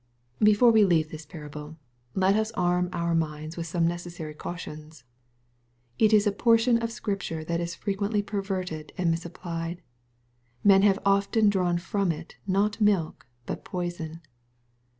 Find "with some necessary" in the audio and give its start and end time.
3.55-4.33